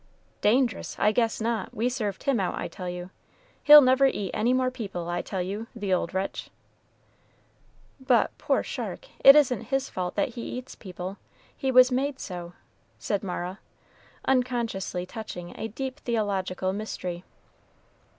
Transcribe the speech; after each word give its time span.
"Dangerous! 0.41 0.95
I 0.97 1.11
guess 1.11 1.39
not. 1.39 1.75
We 1.75 1.87
served 1.87 2.23
him 2.23 2.39
out, 2.39 2.55
I 2.57 2.67
tell 2.67 2.89
you. 2.89 3.11
He'll 3.61 3.81
never 3.81 4.07
eat 4.07 4.31
any 4.33 4.51
more 4.51 4.71
people, 4.71 5.07
I 5.07 5.21
tell 5.21 5.43
you, 5.43 5.67
the 5.75 5.93
old 5.93 6.11
wretch!" 6.11 6.49
"But, 7.99 8.35
poor 8.39 8.63
shark, 8.63 9.09
it 9.23 9.35
isn't 9.35 9.65
his 9.69 9.89
fault 9.91 10.15
that 10.15 10.29
he 10.29 10.41
eats 10.41 10.73
people. 10.73 11.17
He 11.55 11.71
was 11.71 11.91
made 11.91 12.19
so," 12.19 12.53
said 12.97 13.21
Mara, 13.23 13.59
unconsciously 14.25 15.05
touching 15.05 15.53
a 15.55 15.67
deep 15.67 15.99
theological 15.99 16.73
mystery. 16.73 17.23